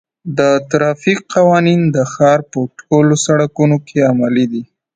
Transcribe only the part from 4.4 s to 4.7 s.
دي.